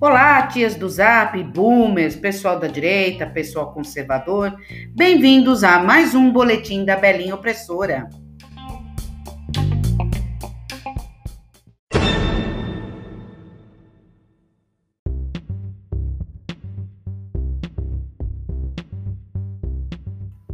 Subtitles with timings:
[0.00, 4.56] Olá, tias do Zap, boomers, pessoal da direita, pessoal conservador.
[4.94, 8.08] Bem-vindos a mais um boletim da Belinha Opressora.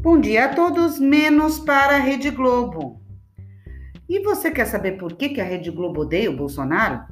[0.01, 3.04] Bom dia a todos, menos para a Rede Globo.
[4.09, 7.05] E você quer saber por que, a Rede Globo odeia o Bolsonaro?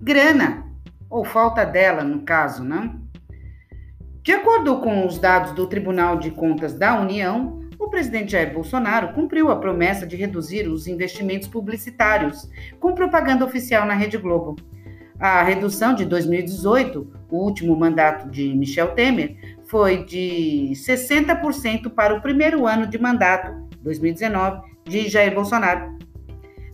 [0.00, 0.66] Grana
[1.10, 2.94] ou falta dela, no caso, né?
[4.22, 9.14] De acordo com os dados do Tribunal de Contas da União, o presidente Jair Bolsonaro
[9.14, 14.56] cumpriu a promessa de reduzir os investimentos publicitários com propaganda oficial na Rede Globo.
[15.18, 22.20] A redução de 2018, o último mandato de Michel Temer, foi de 60% para o
[22.20, 25.97] primeiro ano de mandato, 2019, de Jair Bolsonaro.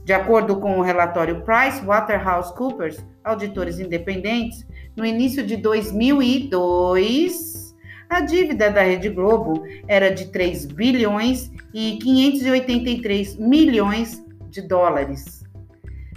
[0.05, 7.75] De acordo com o relatório PricewaterhouseCoopers, auditores independentes, no início de 2002,
[8.11, 15.43] a dívida da Rede Globo era de 3 bilhões e 583 milhões de dólares.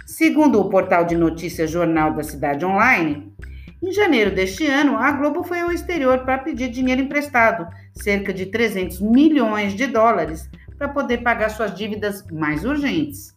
[0.04, 3.32] Segundo o portal de notícias Jornal da Cidade Online,
[3.82, 8.44] em janeiro deste ano, a Globo foi ao exterior para pedir dinheiro emprestado, cerca de
[8.46, 13.34] 300 milhões de dólares, para poder pagar suas dívidas mais urgentes.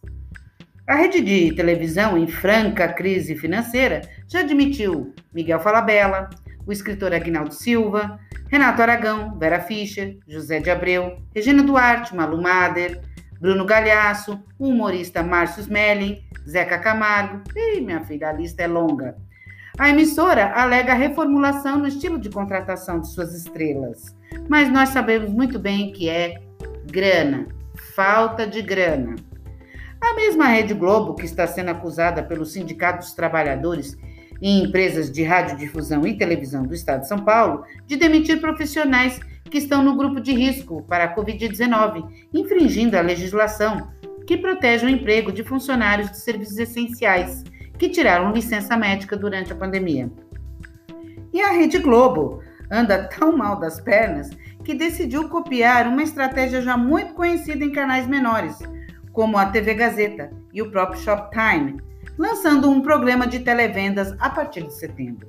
[0.86, 6.28] A rede de televisão, em franca crise financeira, já admitiu Miguel Falabella,
[6.66, 8.18] o escritor Agnaldo Silva,
[8.50, 13.00] Renato Aragão, Vera Fischer, José de Abreu, Regina Duarte, Malu Mader,
[13.40, 17.42] Bruno Galhaço, o humorista Márcio Smelling, Zeca Camargo.
[17.56, 19.16] Ih, minha filha, a lista é longa.
[19.78, 24.14] A emissora alega reformulação no estilo de contratação de suas estrelas,
[24.48, 26.42] mas nós sabemos muito bem que é
[26.90, 27.46] grana,
[27.94, 29.14] falta de grana.
[30.02, 33.96] A mesma Rede Globo, que está sendo acusada pelo Sindicato dos Trabalhadores
[34.42, 39.58] em empresas de radiodifusão e televisão do Estado de São Paulo, de demitir profissionais que
[39.58, 42.04] estão no grupo de risco para a Covid-19,
[42.34, 43.92] infringindo a legislação
[44.26, 47.44] que protege o emprego de funcionários de serviços essenciais
[47.78, 50.10] que tiraram licença médica durante a pandemia.
[51.32, 54.30] E a Rede Globo anda tão mal das pernas
[54.64, 58.58] que decidiu copiar uma estratégia já muito conhecida em canais menores
[59.12, 61.80] como a TV Gazeta e o próprio Shoptime,
[62.18, 65.28] lançando um programa de televendas a partir de setembro.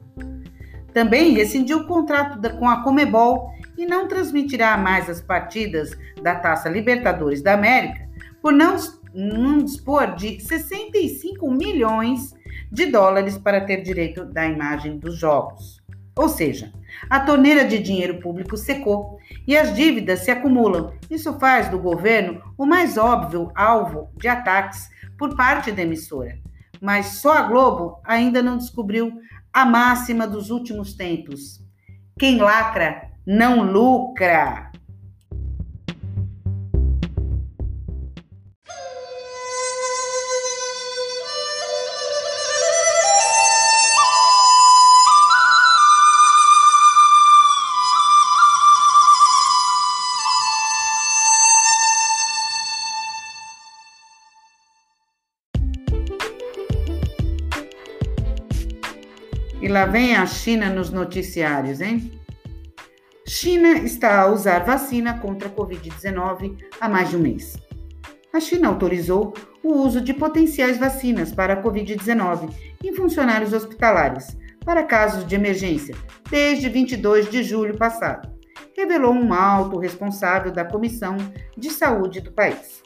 [0.94, 6.70] Também rescindiu o contrato com a Comebol e não transmitirá mais as partidas da Taça
[6.70, 8.08] Libertadores da América
[8.42, 8.76] por não,
[9.14, 12.36] não dispor de 65 milhões
[12.72, 15.83] de dólares para ter direito da imagem dos jogos.
[16.16, 16.72] Ou seja,
[17.10, 20.94] a torneira de dinheiro público secou e as dívidas se acumulam.
[21.10, 26.38] Isso faz do governo o mais óbvio alvo de ataques por parte da emissora.
[26.80, 29.14] Mas só a Globo ainda não descobriu
[29.52, 31.62] a máxima dos últimos tempos:
[32.20, 34.73] quem lacra não lucra.
[59.64, 62.12] E lá vem a China nos noticiários, hein?
[63.26, 67.56] China está a usar vacina contra a Covid-19 há mais de um mês.
[68.34, 72.54] A China autorizou o uso de potenciais vacinas para a Covid-19
[72.84, 75.96] em funcionários hospitalares para casos de emergência
[76.30, 78.30] desde 22 de julho passado,
[78.76, 81.16] revelou um alto responsável da Comissão
[81.58, 82.84] de Saúde do país.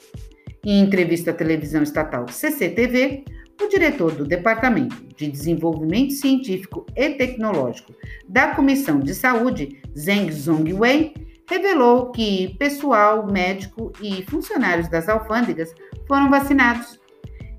[0.64, 3.26] Em entrevista à televisão estatal CCTV,
[3.62, 7.94] o diretor do Departamento de Desenvolvimento Científico e Tecnológico
[8.28, 11.14] da Comissão de Saúde, Zheng Zhongwei,
[11.50, 15.74] revelou que pessoal médico e funcionários das alfândegas
[16.08, 17.00] foram vacinados.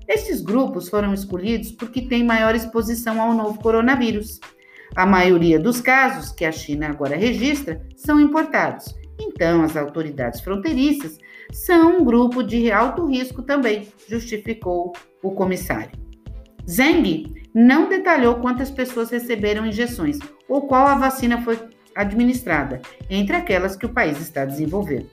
[0.07, 4.39] Estes grupos foram escolhidos porque têm maior exposição ao novo coronavírus.
[4.95, 11.19] A maioria dos casos que a China agora registra são importados, então as autoridades fronteiriças
[11.51, 14.93] são um grupo de alto risco também, justificou
[15.23, 15.91] o comissário.
[16.69, 21.59] Zeng não detalhou quantas pessoas receberam injeções ou qual a vacina foi
[21.95, 25.09] administrada, entre aquelas que o país está desenvolvendo.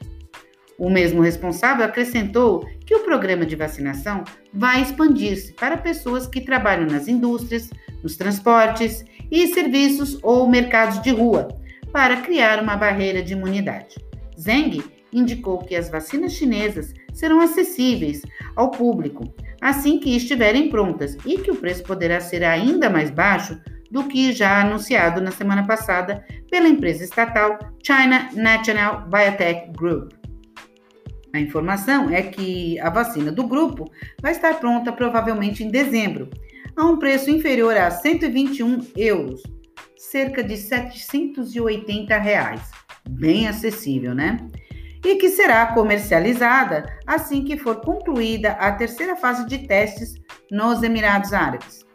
[0.79, 6.87] O mesmo responsável acrescentou que o programa de vacinação vai expandir-se para pessoas que trabalham
[6.87, 7.71] nas indústrias,
[8.03, 11.49] nos transportes e serviços ou mercados de rua,
[11.93, 13.97] para criar uma barreira de imunidade.
[14.39, 18.21] Zeng indicou que as vacinas chinesas serão acessíveis
[18.55, 19.25] ao público,
[19.61, 23.59] assim que estiverem prontas e que o preço poderá ser ainda mais baixo
[23.91, 30.13] do que já anunciado na semana passada pela empresa estatal China National Biotech Group.
[31.33, 33.91] A informação é que a vacina do grupo
[34.23, 36.31] vai estar pronta provavelmente em dezembro,
[36.75, 39.43] a um preço inferior a 121 euros,
[39.97, 42.63] cerca de 780 reais.
[43.09, 44.39] Bem acessível, né?
[45.07, 50.17] E que será comercializada assim que for concluída a terceira fase de testes
[50.51, 51.87] nos Emirados Árabes.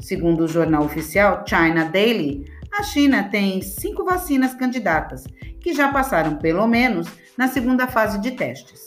[0.00, 5.24] Segundo o jornal oficial China Daily, a China tem cinco vacinas candidatas,
[5.60, 8.84] que já passaram pelo menos na segunda fase de testes.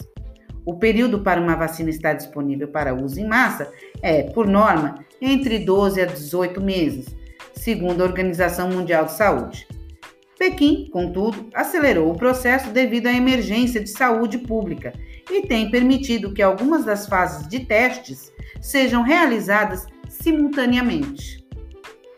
[0.66, 3.70] O período para uma vacina estar disponível para uso em massa
[4.02, 7.14] é, por norma, entre 12 a 18 meses,
[7.54, 9.68] segundo a Organização Mundial de Saúde.
[10.38, 14.94] Pequim, contudo, acelerou o processo devido à emergência de saúde pública
[15.32, 21.44] e tem permitido que algumas das fases de testes sejam realizadas simultaneamente.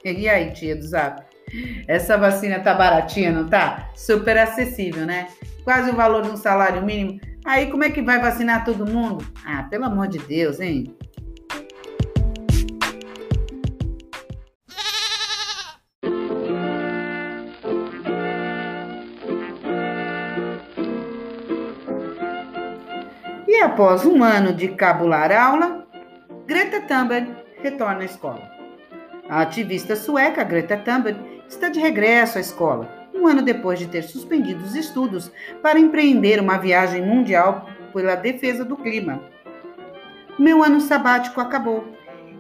[0.04, 1.22] E aí, tia do Zap?
[1.88, 3.90] Essa vacina tá baratinha, não tá?
[3.96, 5.28] Super acessível, né?
[5.64, 7.20] Quase o valor de um salário mínimo.
[7.46, 9.26] Aí como é que vai vacinar todo mundo?
[9.46, 10.97] Ah, pelo amor de Deus, hein?
[23.78, 25.88] Após um ano de cabular aula,
[26.48, 27.32] Greta Thunberg
[27.62, 28.42] retorna à escola.
[29.30, 34.02] A ativista sueca Greta Thunberg está de regresso à escola, um ano depois de ter
[34.02, 35.32] suspendido os estudos
[35.62, 39.22] para empreender uma viagem mundial pela defesa do clima.
[40.40, 41.86] Meu ano sabático acabou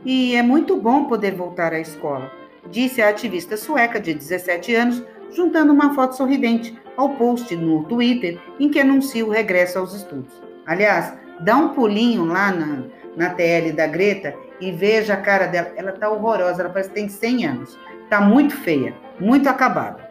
[0.04, 2.32] e é muito bom poder voltar à escola,
[2.68, 8.40] disse a ativista sueca de 17 anos, juntando uma foto sorridente ao post no Twitter
[8.60, 10.42] em que anuncia o regresso aos estudos.
[10.66, 12.84] Aliás, dá um pulinho lá na,
[13.16, 15.72] na TL da Greta e veja a cara dela.
[15.76, 17.80] Ela tá horrorosa, ela parece que tem 100 anos.
[18.10, 20.08] Tá muito feia, muito acabada.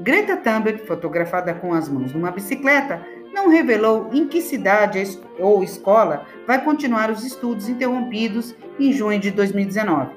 [0.00, 3.00] Greta Thunberg, fotografada com as mãos numa bicicleta,
[3.32, 5.02] não revelou em que cidade
[5.38, 10.14] ou escola vai continuar os estudos interrompidos em junho de 2019.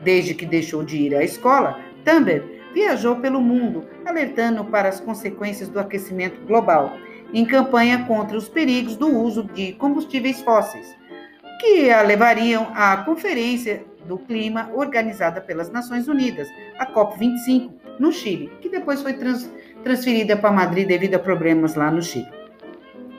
[0.00, 5.68] Desde que deixou de ir à escola, Thunberg viajou pelo mundo, alertando para as consequências
[5.68, 6.96] do aquecimento global,
[7.32, 10.96] em campanha contra os perigos do uso de combustíveis fósseis,
[11.60, 16.48] que a levariam à Conferência do Clima organizada pelas Nações Unidas,
[16.78, 19.50] a COP25, no Chile, que depois foi trans,
[19.82, 22.28] transferida para Madrid devido a problemas lá no Chile.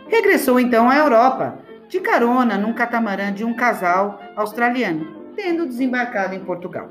[0.07, 6.39] Regressou então à Europa, de carona num catamarã de um casal australiano, tendo desembarcado em
[6.39, 6.89] Portugal.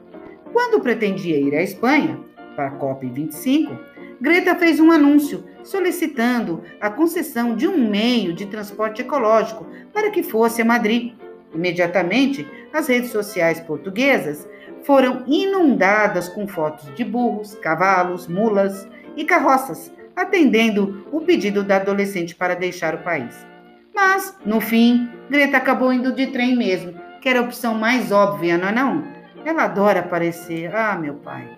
[0.53, 2.19] Quando pretendia ir à Espanha,
[2.55, 3.79] para a COP25,
[4.21, 10.23] Greta fez um anúncio solicitando a concessão de um meio de transporte ecológico para que
[10.23, 11.13] fosse a Madrid
[11.55, 14.49] Imediatamente, as redes sociais portuguesas
[14.83, 22.35] foram inundadas com fotos de burros, cavalos, mulas e carroças, atendendo o pedido da adolescente
[22.35, 23.47] para deixar o país.
[23.95, 28.57] Mas, no fim, Greta acabou indo de trem mesmo, que era a opção mais óbvia,
[28.57, 29.05] não é não?
[29.45, 30.75] Ela adora aparecer.
[30.75, 31.58] Ah, meu pai.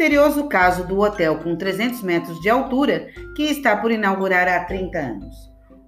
[0.00, 4.98] Misterioso caso do hotel com 300 metros de altura que está por inaugurar há 30
[4.98, 5.36] anos.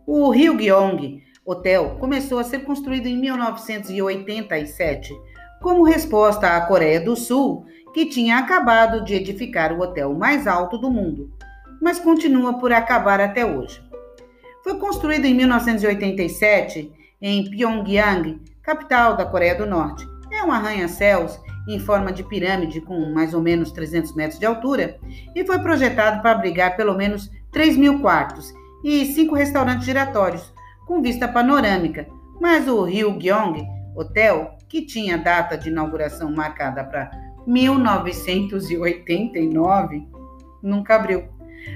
[0.07, 5.15] O Ryugyong Hotel começou a ser construído em 1987
[5.63, 7.65] como resposta à Coreia do Sul,
[7.95, 11.31] que tinha acabado de edificar o hotel mais alto do mundo,
[11.81, 13.83] mas continua por acabar até hoje.
[14.63, 20.07] Foi construído em 1987 em Pyongyang, capital da Coreia do Norte.
[20.31, 24.99] É um arranha-céus em forma de pirâmide com mais ou menos 300 metros de altura
[25.35, 28.53] e foi projetado para abrigar pelo menos 3 mil quartos
[28.83, 30.53] e cinco restaurantes giratórios
[30.87, 32.09] com vista panorâmica.
[32.41, 33.65] Mas o Ryugyong
[33.95, 37.13] Hotel, que tinha data de inauguração marcada para
[37.47, 40.09] 1989,
[40.63, 41.29] nunca abriu.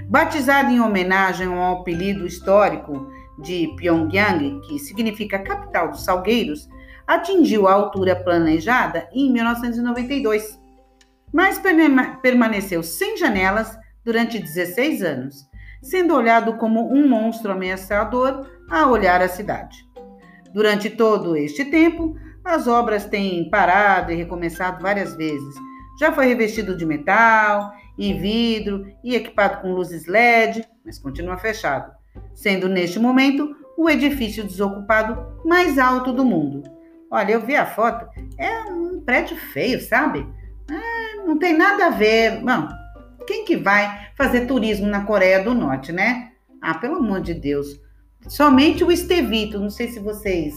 [0.09, 3.07] Batizado em homenagem ao apelido histórico
[3.39, 6.67] de Pyongyang, que significa capital dos salgueiros,
[7.07, 10.59] atingiu a altura planejada em 1992,
[11.33, 11.61] mas
[12.23, 15.47] permaneceu sem janelas durante 16 anos,
[15.83, 19.85] sendo olhado como um monstro ameaçador a olhar a cidade.
[20.53, 25.55] Durante todo este tempo, as obras têm parado e recomeçado várias vezes.
[25.99, 31.93] Já foi revestido de metal e vidro e equipado com luzes LED, mas continua fechado,
[32.35, 36.76] sendo neste momento o edifício desocupado mais alto do mundo.
[37.11, 38.07] Olha, eu vi a foto,
[38.39, 40.27] é um prédio feio, sabe?
[40.69, 42.43] É, não tem nada a ver.
[42.43, 42.69] Não,
[43.27, 46.33] quem que vai fazer turismo na Coreia do Norte, né?
[46.61, 47.81] Ah, pelo amor de Deus.
[48.29, 50.55] Somente o Estevito, não sei se vocês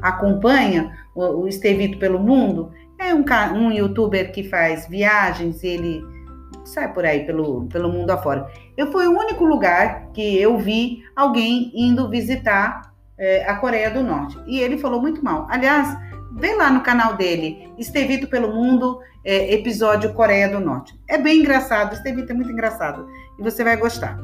[0.00, 6.02] acompanham o, Estevito pelo mundo, é um, um youtuber que faz viagens, ele
[6.64, 8.50] sai por aí pelo, pelo mundo afora.
[8.76, 12.91] Eu foi o único lugar que eu vi alguém indo visitar
[13.22, 14.36] é, a Coreia do Norte.
[14.46, 15.46] E ele falou muito mal.
[15.48, 15.96] Aliás,
[16.32, 20.92] vem lá no canal dele, Estevito pelo Mundo, é, episódio Coreia do Norte.
[21.08, 23.06] É bem engraçado, Estevito é muito engraçado.
[23.38, 24.18] E você vai gostar.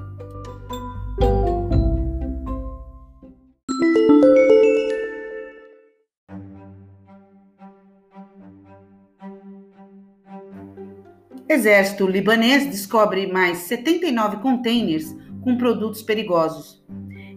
[11.48, 16.84] Exército libanês descobre mais 79 containers com produtos perigosos.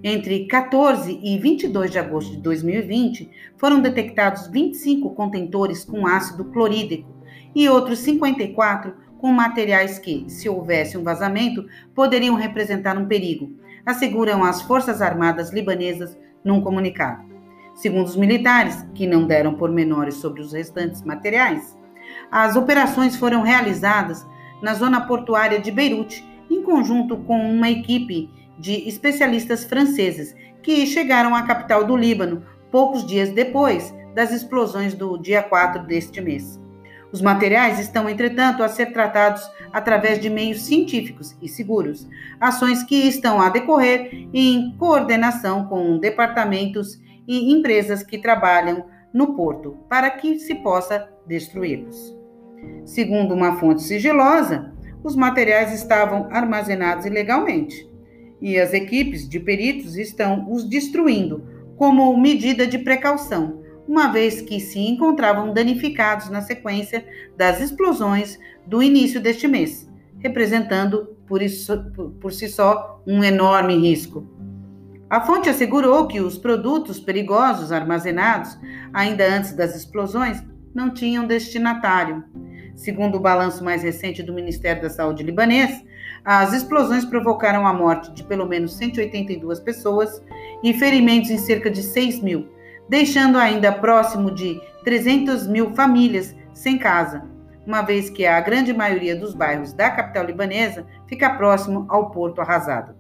[0.04, 7.08] Entre 14 e 22 de agosto de 2020, foram detectados 25 contentores com ácido clorídrico
[7.54, 13.56] e outros 54 com materiais que, se houvesse um vazamento, poderiam representar um perigo,
[13.86, 17.30] asseguram as Forças Armadas libanesas num comunicado.
[17.76, 21.78] Segundo os militares, que não deram pormenores sobre os restantes materiais,
[22.32, 24.26] as operações foram realizadas
[24.64, 31.36] na zona portuária de Beirute, em conjunto com uma equipe de especialistas franceses que chegaram
[31.36, 36.60] à capital do Líbano poucos dias depois das explosões do dia 4 deste mês.
[37.12, 39.42] Os materiais estão, entretanto, a ser tratados
[39.74, 42.08] através de meios científicos e seguros,
[42.40, 49.78] ações que estão a decorrer em coordenação com departamentos e empresas que trabalham no porto,
[49.90, 52.16] para que se possa destruí-los.
[52.86, 54.72] Segundo uma fonte sigilosa,
[55.04, 57.91] os materiais estavam armazenados ilegalmente
[58.42, 61.44] e as equipes de peritos estão os destruindo
[61.78, 67.06] como medida de precaução, uma vez que se encontravam danificados na sequência
[67.38, 71.78] das explosões do início deste mês, representando por, isso,
[72.20, 74.28] por si só um enorme risco.
[75.10, 78.58] A fonte assegurou que os produtos perigosos armazenados
[78.94, 80.42] ainda antes das explosões
[80.74, 82.24] não tinham destinatário.
[82.76, 85.84] Segundo o balanço mais recente do Ministério da Saúde libanês,
[86.24, 90.22] as explosões provocaram a morte de pelo menos 182 pessoas
[90.64, 92.48] e ferimentos em cerca de 6 mil,
[92.88, 97.24] deixando ainda próximo de 300 mil famílias sem casa,
[97.66, 102.42] uma vez que a grande maioria dos bairros da capital libanesa fica próximo ao porto
[102.42, 102.96] arrasado.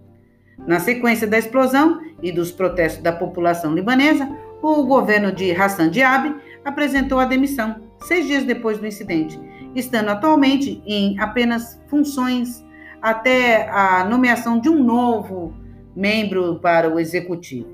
[0.57, 4.29] Na sequência da explosão e dos protestos da população libanesa,
[4.61, 9.39] o governo de Hassan Diab apresentou a demissão seis dias depois do incidente,
[9.75, 12.63] estando atualmente em apenas funções
[13.01, 15.53] até a nomeação de um novo
[15.95, 17.69] membro para o executivo.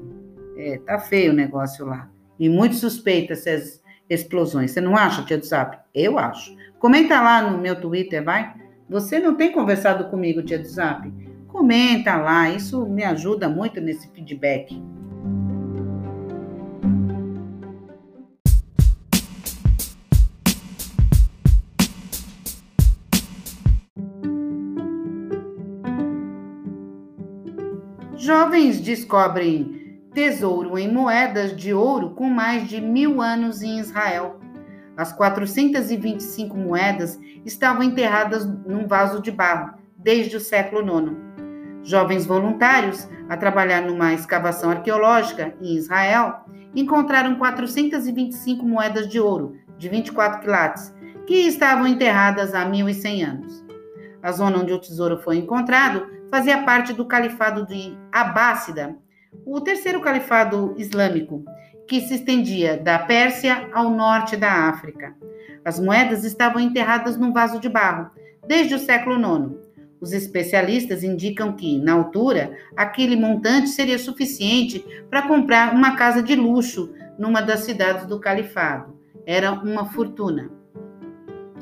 [0.57, 2.10] É, tá feio o negócio lá.
[2.39, 4.72] E muito suspeita essas explosões.
[4.72, 5.77] Você não acha, tia do Zap?
[5.93, 6.55] Eu acho.
[6.79, 8.53] Comenta lá no meu Twitter, vai.
[8.89, 11.12] Você não tem conversado comigo, tia do Zap?
[11.48, 14.81] Comenta lá, isso me ajuda muito nesse feedback.
[28.58, 34.40] Jovens descobrem tesouro em moedas de ouro com mais de mil anos em Israel.
[34.98, 41.16] As 425 moedas estavam enterradas num vaso de barro desde o século IX.
[41.84, 46.38] Jovens voluntários a trabalhar numa escavação arqueológica em Israel
[46.76, 50.92] encontraram 425 moedas de ouro de 24 quilates
[51.28, 53.64] que estavam enterradas há 1.100 anos.
[54.24, 58.96] A zona onde o tesouro foi encontrado fazia parte do califado de Abássida,
[59.46, 61.43] o terceiro califado islâmico,
[61.88, 65.15] que se estendia da Pérsia ao norte da África.
[65.63, 68.10] As moedas estavam enterradas num vaso de barro
[68.48, 69.55] desde o século IX.
[70.00, 76.36] Os especialistas indicam que, na altura, aquele montante seria suficiente para comprar uma casa de
[76.36, 78.96] luxo numa das cidades do califado.
[79.25, 80.51] Era uma fortuna.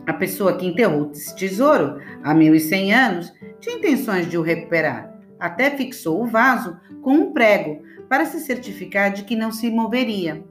[0.06, 3.34] A pessoa que enterrou esse tesouro há 1.100 anos
[3.66, 5.12] tinha intenções de o recuperar.
[5.40, 10.46] Até fixou o vaso com um prego para se certificar de que não se moveria.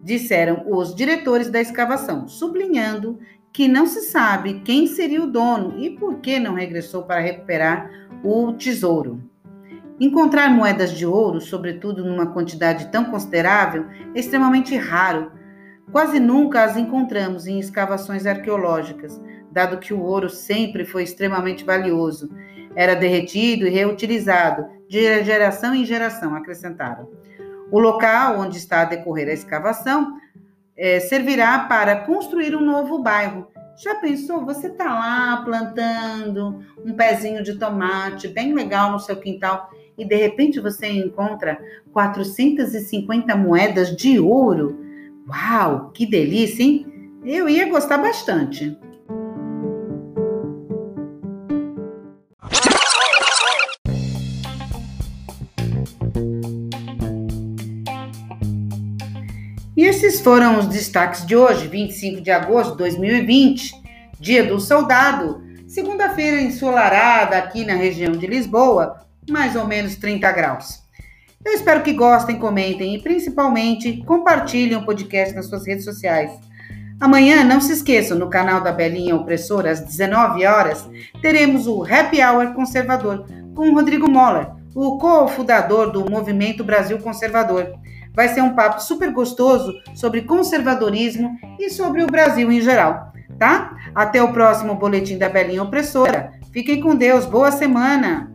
[0.00, 3.18] Disseram os diretores da escavação, sublinhando
[3.52, 7.90] que não se sabe quem seria o dono e por que não regressou para recuperar
[8.22, 9.20] o tesouro.
[9.98, 15.32] Encontrar moedas de ouro, sobretudo numa quantidade tão considerável, é extremamente raro.
[15.90, 19.20] Quase nunca as encontramos em escavações arqueológicas,
[19.54, 22.28] dado que o ouro sempre foi extremamente valioso.
[22.74, 27.08] Era derretido e reutilizado de geração em geração, acrescentaram.
[27.70, 30.18] O local onde está a decorrer a escavação
[30.76, 33.46] é, servirá para construir um novo bairro.
[33.76, 34.44] Já pensou?
[34.44, 40.16] Você está lá plantando um pezinho de tomate bem legal no seu quintal e de
[40.16, 41.60] repente você encontra
[41.92, 44.78] 450 moedas de ouro.
[45.28, 46.86] Uau, que delícia, hein?
[47.24, 48.76] Eu ia gostar bastante.
[60.24, 63.74] Foram os destaques de hoje, 25 de agosto de 2020,
[64.18, 70.82] Dia do Soldado, segunda-feira ensolarada aqui na região de Lisboa, mais ou menos 30 graus.
[71.44, 76.30] Eu espero que gostem, comentem e principalmente compartilhem o podcast nas suas redes sociais.
[76.98, 80.88] Amanhã, não se esqueçam, no canal da Belinha Opressora, às 19 horas,
[81.20, 87.74] teremos o Happy Hour Conservador com Rodrigo Moller, o cofundador do Movimento Brasil Conservador.
[88.14, 93.76] Vai ser um papo super gostoso sobre conservadorismo e sobre o Brasil em geral, tá?
[93.94, 96.32] Até o próximo boletim da Belinha Opressora.
[96.52, 98.33] Fiquem com Deus, boa semana!